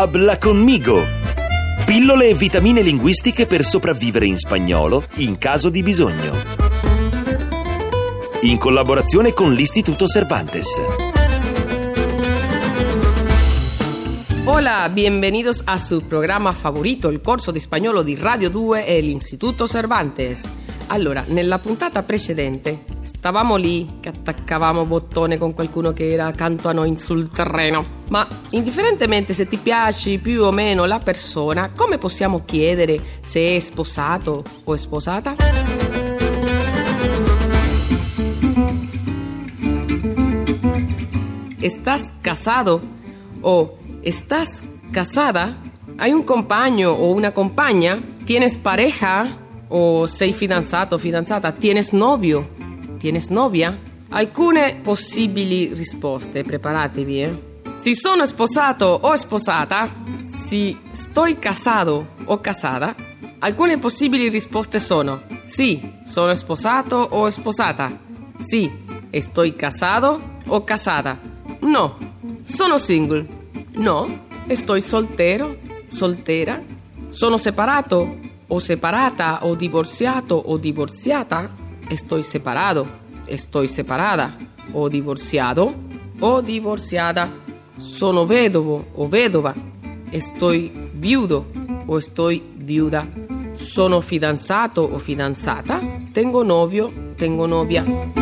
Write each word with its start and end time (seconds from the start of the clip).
Habla 0.00 0.38
conmigo! 0.38 0.98
Pillole 1.84 2.30
e 2.30 2.34
vitamine 2.34 2.80
linguistiche 2.80 3.44
per 3.44 3.66
sopravvivere 3.66 4.24
in 4.24 4.38
spagnolo 4.38 5.04
in 5.16 5.36
caso 5.36 5.68
di 5.68 5.82
bisogno. 5.82 6.36
In 8.44 8.56
collaborazione 8.56 9.34
con 9.34 9.52
l'Istituto 9.52 10.06
Cervantes. 10.06 10.80
Hola, 14.44 14.88
bienvenidos 14.88 15.60
a 15.66 15.76
su 15.76 16.06
programa 16.06 16.52
favorito, 16.52 17.08
il 17.10 17.20
corso 17.20 17.50
di 17.50 17.60
spagnolo 17.60 18.02
di 18.02 18.16
Radio 18.16 18.48
2 18.48 18.86
e 18.86 19.02
l'Istituto 19.02 19.66
Cervantes. 19.66 20.48
Allora, 20.92 21.22
nella 21.28 21.58
puntata 21.58 22.02
precedente 22.02 22.84
stavamo 23.02 23.54
lì 23.54 23.98
che 24.00 24.08
attaccavamo 24.08 24.84
bottone 24.86 25.38
con 25.38 25.54
qualcuno 25.54 25.92
che 25.92 26.08
era 26.08 26.26
accanto 26.26 26.68
a 26.68 26.72
noi 26.72 26.98
sul 26.98 27.30
terreno. 27.30 27.84
Ma 28.08 28.26
indifferentemente 28.50 29.32
se 29.32 29.46
ti 29.46 29.56
piace 29.56 30.18
più 30.18 30.42
o 30.42 30.50
meno 30.50 30.86
la 30.86 30.98
persona, 30.98 31.70
come 31.76 31.96
possiamo 31.98 32.42
chiedere 32.44 33.00
se 33.22 33.54
è 33.54 33.58
sposato 33.60 34.42
o 34.64 34.74
è 34.74 34.76
sposata? 34.76 35.36
¿Estás 41.60 42.12
casado 42.20 42.80
o 43.42 43.78
estás 44.02 44.64
casada? 44.90 45.56
¿Hay 45.98 46.10
un 46.10 46.24
compagno 46.24 46.90
o 46.90 47.12
una 47.12 47.30
compagna? 47.30 48.02
¿Tienes 48.24 48.56
pareja 48.56 49.39
o 49.70 50.06
sei 50.06 50.32
fidanzato 50.32 50.94
o 50.94 50.98
fidanzata? 50.98 51.52
¿Tienes 51.52 51.92
novio? 51.92 52.48
¿Tienes 52.98 53.28
novia? 53.30 53.78
Alcune 54.10 54.80
possibili 54.82 55.72
risposte, 55.74 56.42
preparatevi. 56.42 57.22
Eh? 57.22 57.38
Si 57.78 57.94
sono 57.94 58.26
sposato 58.26 58.86
o 58.86 59.16
sposata, 59.16 59.88
si 60.46 60.76
sto 60.92 61.24
casado 61.38 62.14
o 62.26 62.38
casata, 62.38 62.94
alcune 63.38 63.78
possibili 63.78 64.28
risposte 64.28 64.78
sono 64.78 65.38
sì, 65.50 65.80
sono 66.04 66.32
sposato 66.34 66.96
o 66.96 67.28
sposata, 67.28 67.98
sì, 68.38 68.70
sto 69.18 69.42
casado 69.56 70.38
o 70.46 70.62
casata, 70.62 71.18
no, 71.62 71.98
sono 72.44 72.78
single, 72.78 73.26
no, 73.72 74.26
sto 74.52 74.78
soltero, 74.78 75.58
soltera, 75.88 76.62
sono 77.08 77.36
separato 77.36 78.16
o 78.50 78.58
separata 78.58 79.46
o 79.46 79.54
divorziato 79.54 80.34
o 80.34 80.58
divorziata, 80.58 81.50
sto 81.94 82.20
separato, 82.22 82.86
sto 83.34 83.66
separata 83.66 84.36
o 84.72 84.88
divorziato 84.88 85.74
o 86.20 86.40
divorziata, 86.40 87.30
sono 87.76 88.26
vedovo 88.26 88.86
o 88.94 89.08
vedova, 89.08 89.54
sto 90.18 90.50
viudo 90.94 91.46
o 91.86 91.98
sto 91.98 92.28
viuda, 92.56 93.06
sono 93.54 94.00
fidanzato 94.00 94.82
o 94.82 94.98
fidanzata, 94.98 95.80
tengo 96.12 96.42
novio, 96.42 96.92
tengo 97.16 97.46
novia. 97.46 98.19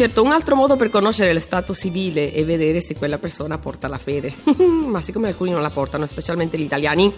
Certo, 0.00 0.22
un 0.22 0.32
altro 0.32 0.56
modo 0.56 0.76
per 0.76 0.88
conoscere 0.88 1.34
lo 1.34 1.38
stato 1.40 1.74
civile 1.74 2.32
è 2.32 2.42
vedere 2.42 2.80
se 2.80 2.94
quella 2.96 3.18
persona 3.18 3.58
porta 3.58 3.86
la 3.86 3.98
fede. 3.98 4.32
Ma 4.88 5.02
siccome 5.02 5.28
alcuni 5.28 5.50
non 5.50 5.60
la 5.60 5.68
portano, 5.68 6.06
specialmente 6.06 6.56
gli 6.56 6.62
italiani, 6.62 7.12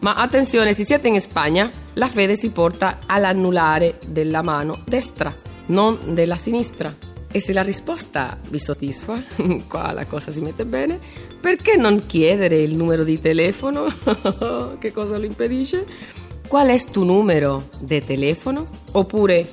ma 0.00 0.12
attenzione, 0.16 0.74
se 0.74 0.84
siete 0.84 1.08
in 1.08 1.18
Spagna, 1.18 1.70
la 1.94 2.08
fede 2.08 2.36
si 2.36 2.50
porta 2.50 2.98
all'annullare 3.06 3.96
della 4.06 4.42
mano 4.42 4.82
destra, 4.84 5.34
non 5.68 5.98
della 6.12 6.36
sinistra. 6.36 6.94
E 7.32 7.40
se 7.40 7.54
la 7.54 7.62
risposta 7.62 8.38
vi 8.50 8.58
soddisfa, 8.58 9.18
qua 9.66 9.90
la 9.92 10.04
cosa 10.04 10.30
si 10.30 10.42
mette 10.42 10.66
bene, 10.66 10.98
perché 11.40 11.78
non 11.78 12.04
chiedere 12.04 12.60
il 12.60 12.76
numero 12.76 13.02
di 13.02 13.18
telefono? 13.18 13.86
che 14.78 14.92
cosa 14.92 15.16
lo 15.16 15.24
impedisce? 15.24 15.86
Qual 16.46 16.68
è 16.68 16.78
tu 16.84 17.02
numero 17.02 17.66
di 17.78 18.04
telefono? 18.04 18.66
Oppure, 18.92 19.48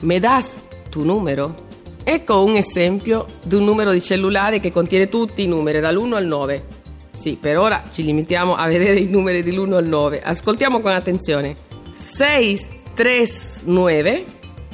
me 0.00 0.18
das 0.18 0.62
tu 0.90 1.04
numero? 1.04 1.66
Ecco 2.10 2.42
un 2.42 2.56
esempio 2.56 3.26
di 3.42 3.54
un 3.54 3.64
numero 3.64 3.90
di 3.90 4.00
cellulare 4.00 4.60
che 4.60 4.72
contiene 4.72 5.10
tutti 5.10 5.42
i 5.42 5.46
numeri, 5.46 5.78
dall'1 5.78 6.14
al 6.14 6.24
9. 6.24 6.64
Sì, 7.10 7.36
per 7.38 7.58
ora 7.58 7.82
ci 7.92 8.02
limitiamo 8.02 8.54
a 8.54 8.66
vedere 8.66 8.98
i 8.98 9.08
numeri 9.08 9.42
dall'1 9.42 9.74
al 9.74 9.86
9. 9.86 10.22
Ascoltiamo 10.22 10.80
con 10.80 10.92
attenzione. 10.92 11.54
639 11.92 14.24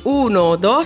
1, 0.04 0.56
2, 0.56 0.82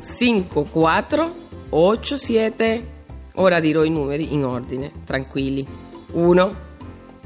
5, 0.00 0.64
4, 0.70 1.34
8, 1.70 2.18
7. 2.18 2.92
Ora 3.34 3.58
dirò 3.58 3.82
i 3.82 3.90
numeri 3.90 4.32
in 4.32 4.44
ordine, 4.44 4.92
tranquilli. 5.04 5.66
1, 6.12 6.56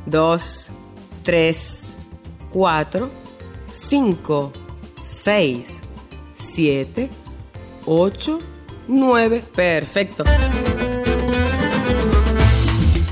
2, 0.04 0.38
3, 1.20 1.54
4, 2.50 3.10
5, 3.88 4.50
6, 4.98 5.64
7, 6.32 7.26
8, 7.90 8.40
9. 8.86 9.42
Perfetto. 9.54 10.24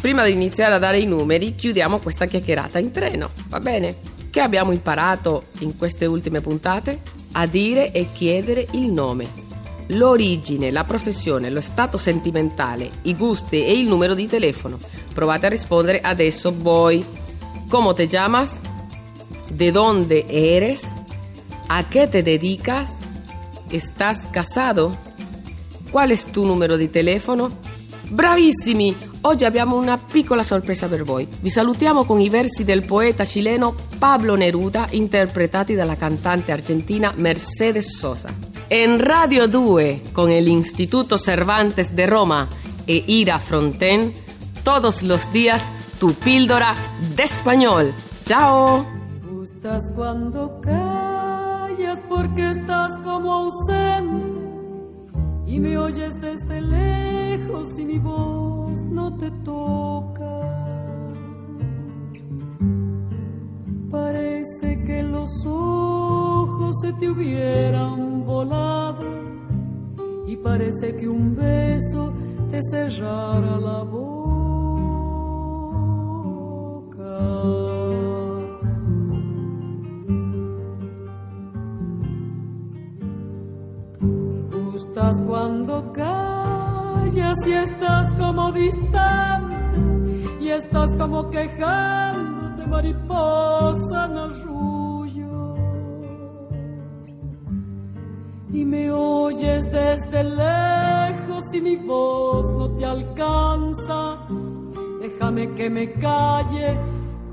Prima 0.03 0.25
di 0.25 0.32
iniziare 0.32 0.75
a 0.75 0.78
dare 0.78 0.98
i 0.98 1.06
numeri, 1.06 1.54
chiudiamo 1.54 1.98
questa 1.98 2.26
chiacchierata 2.26 2.78
in 2.78 2.92
treno, 2.92 3.31
va 3.48 3.59
bene? 3.59 3.97
Che 4.31 4.41
abbiamo 4.41 4.72
imparato 4.72 5.44
in 5.60 5.78
queste 5.78 6.04
ultime 6.04 6.42
puntate? 6.42 7.00
A 7.32 7.47
dire 7.47 7.91
e 7.91 8.06
chiedere 8.12 8.66
il 8.72 8.92
nome, 8.92 9.28
l'origine, 9.88 10.70
la 10.70 10.84
professione, 10.84 11.50
lo 11.50 11.62
stato 11.62 11.97
sentimentale, 11.97 12.91
i 13.03 13.16
gusti 13.16 13.64
e 13.64 13.78
il 13.78 13.88
numero 13.88 14.14
di 14.14 14.28
telefono. 14.28 14.78
Provate 15.12 15.47
a 15.47 15.50
rispondere 15.50 16.00
adesso 16.00 16.54
voi. 16.54 17.03
¿Cómo 17.69 17.94
te 17.94 18.06
llamas? 18.06 18.60
¿De 19.48 19.72
dónde 19.72 20.26
eres? 20.28 20.94
¿A 21.66 21.88
qué 21.88 22.06
te 22.06 22.22
dedicas? 22.22 23.06
¿Estás 23.71 24.27
casado? 24.31 24.97
Qual 25.91 26.10
è 26.10 26.31
tu 26.31 26.44
numero 26.44 26.77
di 26.77 26.91
telefono? 26.91 27.59
Bravissimi! 28.09 28.94
Oggi 29.22 29.44
abbiamo 29.44 29.77
una 29.77 29.99
piccola 29.99 30.44
sorpresa 30.44 30.87
per 30.87 31.03
voi. 31.03 31.27
Vi 31.41 31.50
salutiamo 31.50 32.05
con 32.05 32.21
i 32.21 32.28
versi 32.28 32.62
del 32.62 32.84
poeta 32.84 33.25
cileno 33.25 33.75
Pablo 33.99 34.37
Neruda 34.37 34.87
interpretati 34.91 35.75
dalla 35.75 35.97
cantante 35.97 36.53
argentina 36.53 37.12
Mercedes 37.16 37.97
Sosa. 37.97 38.28
En 38.69 39.00
Radio 39.00 39.49
2 39.49 40.12
con 40.12 40.31
el 40.31 40.47
Instituto 40.47 41.19
Cervantes 41.19 41.94
de 41.94 42.06
Roma 42.06 42.49
e 42.84 43.03
Ira 43.06 43.41
Fronten, 43.41 44.12
todos 44.62 45.03
los 45.03 45.32
días 45.32 45.69
tu 45.99 46.15
píldora 46.15 46.75
de 47.16 47.22
español. 47.25 47.93
¡Chao! 48.25 48.87
Porque 52.09 52.50
estás 52.50 52.97
como 53.04 53.32
ausente 53.32 54.41
y 55.47 55.60
me 55.60 55.76
oyes 55.76 56.14
desde 56.22 56.62
lejos 56.62 57.78
y 57.78 57.84
mi 57.84 57.98
voz 57.98 58.82
no 58.84 59.14
te 59.16 59.31
toca. 59.44 60.41
Parece 63.91 64.82
que 64.84 65.03
los 65.03 65.28
ojos 65.44 66.76
se 66.81 66.94
te 66.94 67.10
hubieran 67.10 68.25
volado 68.25 69.04
y 70.26 70.34
parece 70.37 70.97
que 70.97 71.06
un 71.06 71.37
beso 71.37 72.14
te 72.50 72.60
cerrara 72.70 73.58
la 73.58 73.82
boca. 73.82 74.16
Y 87.17 87.53
estás 87.53 88.13
como 88.19 88.53
distante 88.53 89.81
y 90.39 90.51
estás 90.51 90.91
como 90.99 91.31
quejándote 91.31 92.67
mariposa 92.67 94.05
en 94.05 94.19
arrullo 94.19 95.57
y 98.53 98.65
me 98.67 98.91
oyes 98.91 99.65
desde 99.73 100.25
lejos 100.25 101.55
y 101.55 101.61
mi 101.63 101.77
voz 101.77 102.51
no 102.53 102.71
te 102.77 102.85
alcanza. 102.85 104.19
Déjame 105.01 105.55
que 105.55 105.71
me 105.71 105.93
calle 105.95 106.79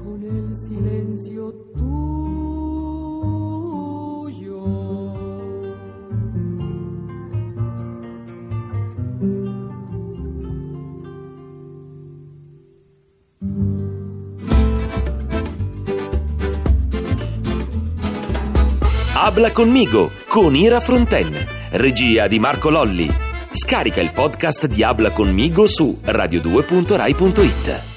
con 0.01 0.23
el 0.23 0.55
silencio 0.55 1.51
tuyo 1.73 2.12
Habla 19.23 19.53
conmigo 19.53 20.11
con 20.27 20.53
Ira 20.53 20.81
Fronten, 20.81 21.33
regia 21.71 22.27
di 22.27 22.39
Marco 22.39 22.69
Lolli. 22.69 23.09
Scarica 23.53 24.01
il 24.01 24.11
podcast 24.11 24.67
di 24.67 24.83
Habla 24.83 25.11
conmigo 25.11 25.65
su 25.65 25.97
radio2.rai.it. 26.03 27.92